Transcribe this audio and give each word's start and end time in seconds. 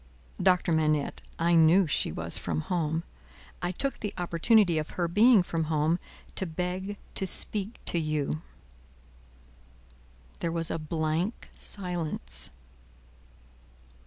"Doctor 0.41 0.71
Manette, 0.71 1.21
I 1.37 1.53
knew 1.53 1.85
she 1.85 2.11
was 2.11 2.35
from 2.35 2.61
home. 2.61 3.03
I 3.61 3.71
took 3.71 3.99
the 3.99 4.15
opportunity 4.17 4.79
of 4.79 4.89
her 4.97 5.07
being 5.07 5.43
from 5.43 5.65
home, 5.65 5.99
to 6.33 6.47
beg 6.47 6.97
to 7.13 7.27
speak 7.27 7.75
to 7.85 7.99
you." 7.99 8.41
There 10.39 10.51
was 10.51 10.71
a 10.71 10.79
blank 10.79 11.51
silence. 11.55 12.49